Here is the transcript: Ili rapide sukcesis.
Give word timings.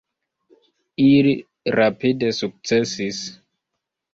Ili 1.03 1.35
rapide 1.81 2.33
sukcesis. 2.39 3.21